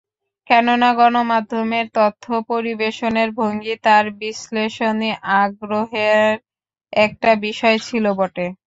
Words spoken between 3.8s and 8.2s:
তাঁর বিশ্লেষণী আগ্রহের একটা বিষয় ছিল